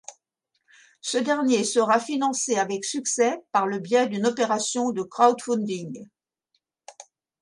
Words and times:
Ce 1.01 1.19
dernier 1.19 1.63
sera 1.63 1.99
financé 1.99 2.57
avec 2.57 2.85
succès 2.85 3.37
par 3.51 3.67
le 3.67 3.77
biais 3.77 4.07
d'une 4.07 4.25
opération 4.25 4.89
de 4.91 5.03
crowdfunding. 5.03 6.07